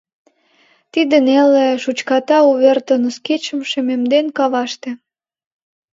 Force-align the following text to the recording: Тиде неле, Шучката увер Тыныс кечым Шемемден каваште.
Тиде 0.91 1.17
неле, 1.27 1.67
Шучката 1.83 2.37
увер 2.49 2.77
Тыныс 2.87 3.17
кечым 3.25 3.59
Шемемден 3.69 4.25
каваште. 4.37 4.91